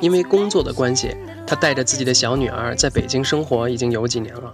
[0.00, 1.16] 因为工作的关系，
[1.46, 4.52] 她带着自己的小女儿在北京生活已经有几年了。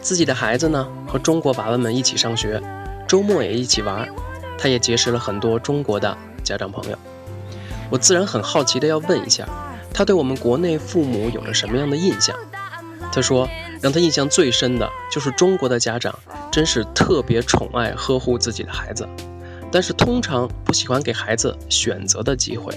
[0.00, 2.62] 自己的孩子呢和中国娃娃们一起上学，
[3.06, 4.08] 周末也一起玩，
[4.56, 6.98] 她也结识了很多中国的家长朋友。
[7.90, 9.46] 我自然很好奇的要问一下，
[9.92, 12.34] 她对我们国内父母有着什么样的印象？
[13.12, 13.48] 她说，
[13.82, 16.16] 让她印象最深的就是中国的家长
[16.50, 19.06] 真是特别宠爱呵护自己的孩子。
[19.72, 22.72] 但是通常不喜欢给孩子选择的机会，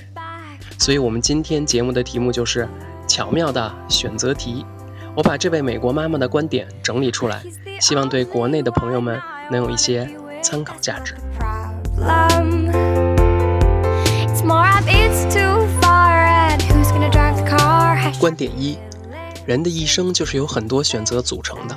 [0.78, 2.68] 所以我们今天节目的题目就是
[3.08, 4.66] 巧妙的选择题。
[5.16, 7.44] 我把这位美国妈妈的观点整理出来，
[7.80, 10.10] 希望对国内的朋友们能有一些
[10.42, 11.16] 参考价值。
[18.20, 18.78] 观点一：
[19.46, 21.76] 人的一生就是由很多选择组成的，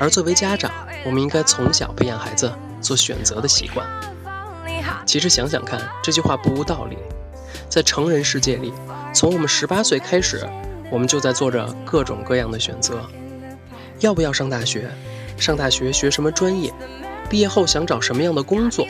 [0.00, 0.70] 而作为家长，
[1.06, 3.86] 我们应该从小培养孩子做选择的习惯。
[5.06, 6.96] 其实想想看，这句话不无道理。
[7.74, 8.72] 在成人世界里，
[9.12, 10.48] 从我们十八岁开始，
[10.92, 13.04] 我们就在做着各种各样的选择：
[13.98, 14.88] 要不要上大学？
[15.36, 16.72] 上大学学什么专业？
[17.28, 18.86] 毕业后想找什么样的工作？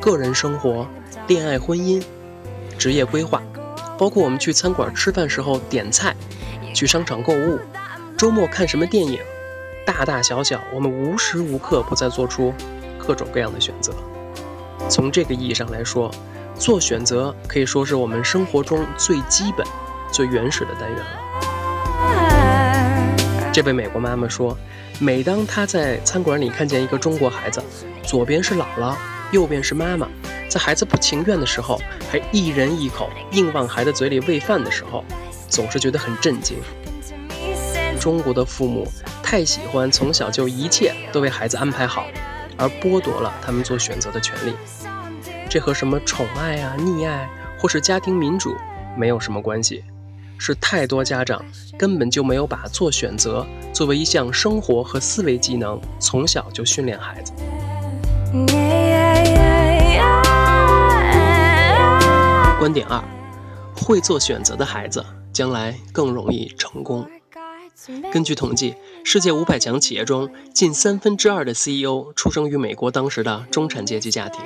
[0.00, 0.88] 个人生活、
[1.26, 2.02] 恋爱、婚姻、
[2.78, 3.42] 职业规划，
[3.98, 6.16] 包括我们去餐馆吃饭时候点菜，
[6.72, 7.58] 去商场购物，
[8.16, 9.20] 周末看什么电影，
[9.84, 12.54] 大大小小，我们无时无刻不在做出
[12.96, 13.92] 各种各样的选择。
[14.88, 16.10] 从这个意义上来说，
[16.58, 19.64] 做选择可以说是我们生活中最基本、
[20.10, 21.06] 最原始的单元了。
[23.52, 24.58] 这位美国妈妈说，
[24.98, 27.62] 每当她在餐馆里看见一个中国孩子，
[28.02, 28.96] 左边是姥姥，
[29.30, 30.08] 右边是妈妈，
[30.50, 31.80] 在孩子不情愿的时候，
[32.10, 35.04] 还一人一口硬往孩子嘴里喂饭的时候，
[35.48, 36.58] 总是觉得很震惊。
[38.00, 38.86] 中国的父母
[39.22, 42.04] 太喜欢从小就一切都为孩子安排好。
[42.60, 44.52] 而剥夺了他们做选择的权利，
[45.50, 47.26] 这和什么宠爱啊、溺爱
[47.58, 48.54] 或是家庭民主
[48.98, 49.82] 没有什么关系，
[50.36, 51.42] 是太多家长
[51.78, 57.32] 根本就没有把做选择作为一项生活和思维技能，从小就训练孩子。
[62.58, 63.02] 观点二：
[63.74, 67.08] 会做选择的孩子将来更容易成功。
[68.12, 74.42] 根据统计，世界五百强企业中，近三分之二的 CEO 出生于美国当时的中产阶级家庭。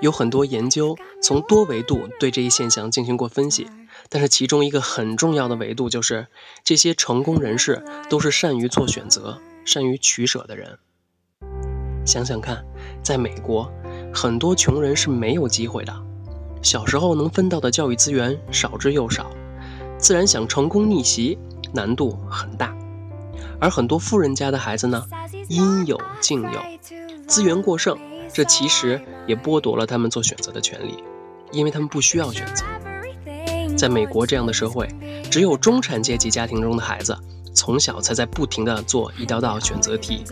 [0.00, 3.68] 有很多研究从多维度对这一现象进行过分析，
[4.08, 6.26] 但是其中一个很重要的维度就是，
[6.64, 10.78] 这些成功人士都是善于做选择、善于取舍的人。
[12.06, 12.64] 想想看，
[13.02, 13.70] 在美国，
[14.12, 15.94] 很多穷人是没有机会的，
[16.62, 19.30] 小时候能分到的教育资源少之又少，
[19.98, 21.38] 自然想成功逆袭。
[21.72, 22.76] 难度很大，
[23.60, 25.06] 而很多富人家的孩子呢，
[25.48, 26.60] 应有尽有，
[27.28, 27.96] 资源过剩，
[28.32, 31.02] 这其实也剥夺了他们做选择的权利，
[31.50, 32.64] 因为他们不需要选择。
[33.76, 34.88] 在美国这样的社会，
[35.30, 37.16] 只有中产阶级家庭中的孩子，
[37.54, 40.24] 从小才在不停地做一道道选择题。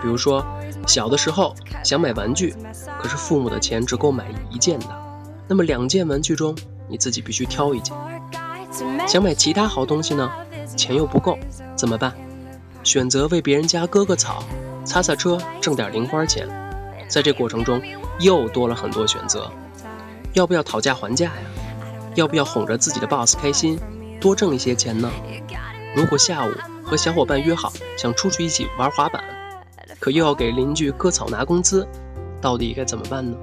[0.00, 0.46] 比如说，
[0.86, 2.54] 小的时候想买玩具，
[3.00, 4.86] 可是父母的钱只够买一件的，
[5.48, 6.56] 那么两件玩具中，
[6.88, 7.96] 你自己必须挑一件。
[9.08, 10.30] 想买其他好东西呢？
[10.76, 11.36] 钱又不够，
[11.74, 12.14] 怎么办？
[12.84, 14.44] 选择为别人家割个草、
[14.84, 16.48] 擦擦车，挣点零花钱。
[17.08, 17.80] 在这过程中，
[18.20, 19.50] 又多了很多选择：
[20.34, 21.32] 要不要讨价还价呀？
[22.14, 23.78] 要不要哄着自己的 boss 开心，
[24.20, 25.10] 多挣一些钱呢？
[25.96, 26.50] 如果下午
[26.84, 29.24] 和小伙伴约好想出去一起玩滑板，
[29.98, 31.88] 可又要给邻居割草拿工资，
[32.40, 33.36] 到底该怎么办呢？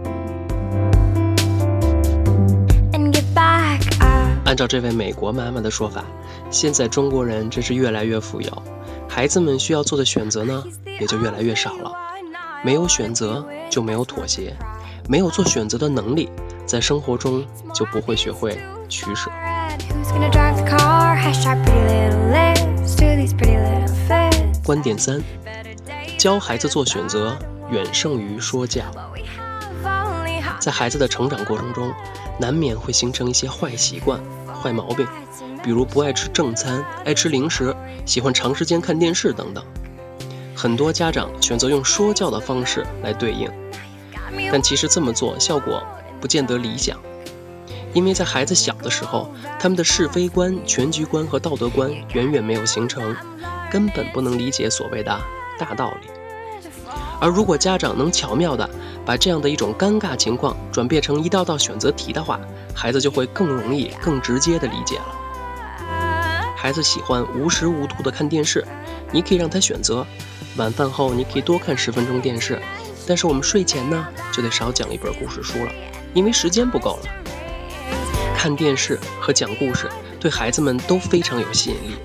[4.46, 6.04] 按照这位美国妈妈的说法。
[6.52, 8.64] 现在中国人真是越来越富有，
[9.10, 10.64] 孩子们需要做的选择呢，
[11.00, 11.92] 也就越来越少了。
[12.66, 14.52] 没有选择就没有妥协，
[15.08, 16.32] 没有做选择的能力，
[16.66, 17.46] 在生活中
[17.76, 18.60] 就不会学会
[18.90, 19.30] 取舍。
[24.64, 25.22] 观点三：
[26.18, 27.38] 教孩子做选择
[27.70, 28.82] 远胜于说教。
[30.60, 31.94] 在孩子的成长过程中，
[32.40, 34.20] 难免会形成一些坏习惯、
[34.60, 35.06] 坏毛病。
[35.62, 37.76] 比如不爱吃正餐，爱吃零食，
[38.08, 39.64] 喜欢长时间看电视等等。
[40.56, 43.52] 很多家长选择用说教的方式来对应，
[44.52, 45.84] 但其实这么做效果
[46.22, 46.98] 不见得理想。
[47.94, 49.30] 因为在孩子小的时候，
[49.60, 53.16] 他们的是非观、全局观和道德观远远没有形成，
[53.72, 55.18] 根本不能理解所谓的
[55.58, 56.08] 大道理。
[57.22, 58.70] 而如果家长能巧妙地
[59.06, 62.40] 把这样的一种尴尬情况转变成一道道选择题的话，
[62.74, 65.06] 孩子就会更容易、更直接地理解了。
[66.58, 68.66] 孩子喜欢无时无图地看电视，
[69.12, 70.06] 你可以让他选择，
[70.58, 72.62] 晚饭后你可以多看十分钟电视，
[73.06, 75.72] 但是我们睡前呢就得少讲一本故事书了，
[76.14, 77.10] 因为时间不够了。
[78.38, 81.96] 看电视和讲故事对孩子们都非常有吸引力。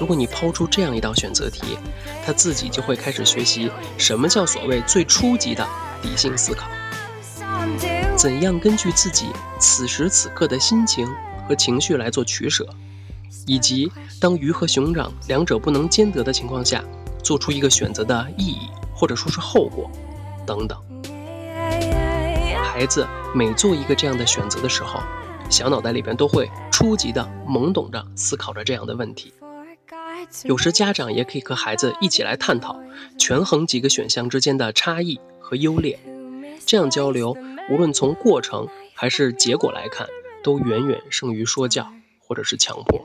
[0.00, 1.78] 如果你抛出这样一道选择题，
[2.24, 5.66] 他自己就会开始学习什么叫所谓最初级的
[6.02, 6.68] 理性思考，
[8.16, 9.26] 怎样根据自己
[9.60, 11.06] 此时此刻的心情
[11.48, 12.66] 和情绪来做取舍，
[13.46, 13.90] 以及
[14.20, 16.84] 当鱼和熊掌两者不能兼得的情况下，
[17.26, 19.90] 做出一个选择的意义或者说是后果
[20.46, 20.80] 等等。
[22.62, 25.00] 孩子每做一个这样的选择的时候，
[25.50, 29.34] 小脑袋里边都会初级的懵懂着思考着这样的问题。
[30.44, 32.78] 有时家长也可以和孩子一起来探讨，
[33.18, 35.98] 权衡几个选项之间的差异和优劣。
[36.64, 37.36] 这样交流，
[37.68, 40.06] 无论从过程还是结果来看，
[40.44, 43.04] 都远远胜于说教或者是强迫。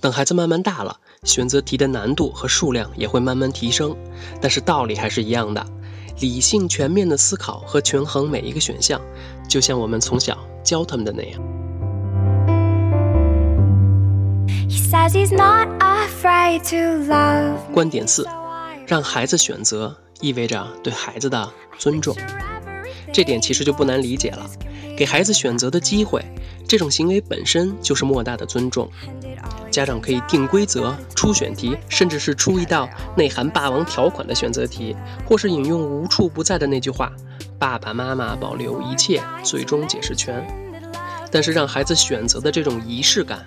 [0.00, 3.96] 等孩子慢慢大了，选择题的难度和数量也会慢慢提升，
[4.40, 5.66] 但是道理还是一样的。
[6.20, 9.00] 理性全面的思考和权衡每一个选项，
[9.48, 11.40] 就像我们从小教他们的那样。
[17.72, 18.24] 观点四：
[18.86, 22.14] 让孩子选择意味着对孩子的尊重。
[23.12, 24.48] 这点其实就不难理解了。
[24.96, 26.24] 给孩子选择的机会，
[26.68, 28.90] 这种行为本身就是莫大的尊重。
[29.70, 34.96] 家长可以定规则、出选题，甚至是出一道内含霸王条款的选择题，
[35.26, 37.12] 或是引用无处不在的那句话
[37.58, 40.46] ：“爸爸妈妈保留一切最终解释权。”
[41.30, 43.46] 但是让孩子选择的这种仪式感。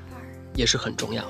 [0.56, 1.30] 也是很重要的。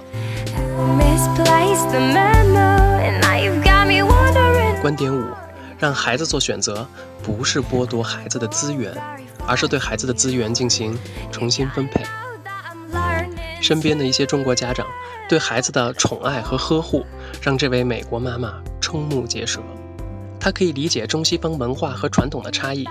[4.81, 5.23] 观点五：
[5.83, 6.87] 让孩子做选择，
[7.21, 8.95] 不是剥夺孩子的资源，
[9.45, 10.97] 而是对孩子的资源进行
[11.29, 12.05] 重新分配。
[13.59, 14.87] 身边的一些中国家长
[15.27, 17.05] 对孩子的宠爱和呵护，
[17.41, 19.59] 让这位美国妈妈瞠目结舌。
[20.39, 22.87] 她可以理解中西方文化和传统的差异，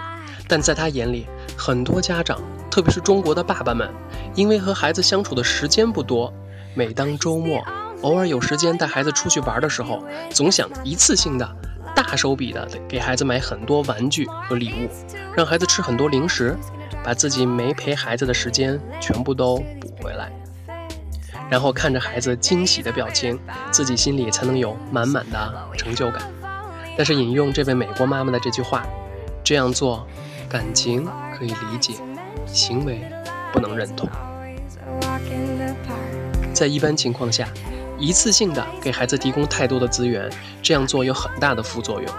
[0.47, 2.39] 但在她眼里，很多家长，
[2.71, 3.89] 特别是中国的爸爸们。
[4.35, 6.31] 因为和孩子相处的时间不多，
[6.75, 7.65] 每当周末
[8.03, 11.57] 偶尔有时间带孩子出去玩的时候，总想一次性的
[11.95, 14.89] 大手笔的给孩子买很多玩具和礼物，
[15.37, 16.57] 让孩子吃很多零食，
[17.05, 20.31] 把自己没陪孩子的时间全部都补回来，
[21.51, 23.39] 然后看着孩子惊喜的表情，
[23.71, 26.23] 自己心里才能有满满的成就感。
[26.97, 28.87] 但是引用这位美国妈妈的这句话，
[29.45, 30.07] 这样做，
[30.49, 31.95] 感情可以理解，
[32.47, 33.03] 行为。
[33.53, 34.09] 不能认同。
[36.55, 37.47] 在一般情况下，
[38.03, 40.29] 一次性的给孩子提供太多的资源，
[40.61, 42.13] 这样做有很大的副作用。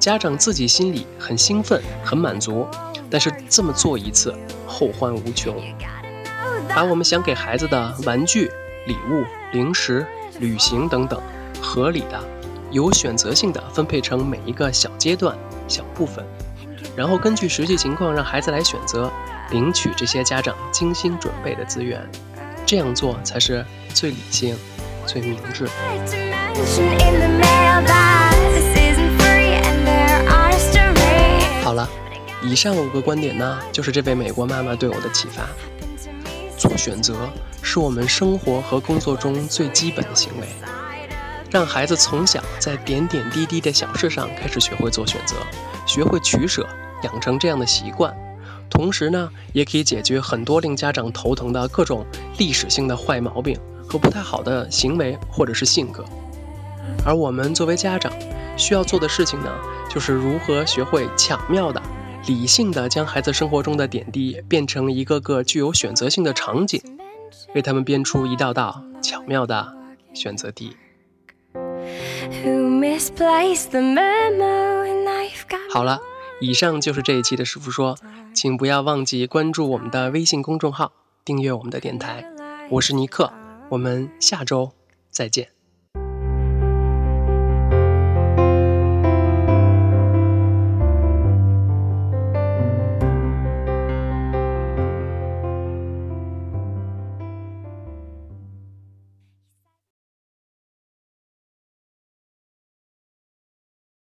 [0.00, 2.66] 家长自己心里很兴奋、很满足，
[3.08, 4.34] 但是这么做一次，
[4.66, 5.54] 后患无穷。
[6.74, 8.50] 把我们想给孩子的玩具、
[8.88, 10.04] 礼物、零食、
[10.40, 11.22] 旅行等等，
[11.62, 12.20] 合理的、
[12.72, 16.24] 有选择性的分配成每一个小阶段、小部分，
[16.96, 19.08] 然后根据实际情况让孩子来选择。
[19.50, 22.02] 领取这些家长精心准备的资源，
[22.64, 24.56] 这样做才是最理性、
[25.06, 25.68] 最明智。
[31.62, 31.88] 好了，
[32.42, 35.42] 以上五个观点呢，就是这位美国妈妈对我的启发。
[36.56, 37.28] 做选择
[37.62, 40.46] 是我们生活和工作中最基本的行为，
[41.50, 45.36] 让孩子从小在点点滴滴的小事上开始学会做选择，
[45.86, 46.66] 学会取舍，
[47.02, 48.14] 养成这样的习惯。
[48.70, 52.06] 同时呢，也可以解决很多令家长头疼的各种
[52.38, 56.04] 历史性的坏毛病和不太好的行为或者是性格。
[57.04, 58.12] 而我们作为家长，
[58.56, 59.50] 需要做的事情呢，
[59.88, 61.82] 就是如何学会巧妙的、
[62.26, 66.80] 理性的将孩子生活中的点滴变成一个个具有选择性的场景，
[67.54, 69.74] 为他们编出一道道巧妙的
[70.12, 70.76] 选择题。
[75.70, 76.00] 好了。
[76.40, 77.96] 以上就是这一期的师傅说，
[78.34, 80.90] 请不要忘记关注我们的微信公众号，
[81.24, 82.24] 订阅我们的电台。
[82.70, 83.32] 我是尼克，
[83.70, 84.72] 我们下周
[85.10, 85.48] 再见。